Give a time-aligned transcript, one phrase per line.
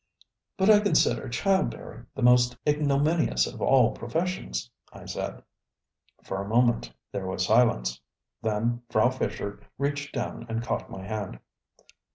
[0.57, 5.43] ŌĆ£But I consider child bearing the most ignominious of all professions, ŌĆØ I said.
[6.23, 8.01] For a moment there was silence.
[8.41, 11.37] Then Frau Fischer reached down and caught my hand.